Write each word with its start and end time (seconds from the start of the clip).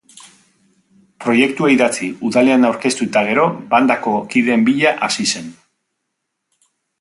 Proiektua 1.25 1.69
idatzi, 1.73 2.09
udalean 2.29 2.65
aurkeztu 2.69 3.07
eta 3.09 3.23
gero 3.27 3.45
bandako 3.75 4.15
kideen 4.33 4.65
bila 4.71 4.95
hasi 5.09 5.27
zen. 5.35 5.53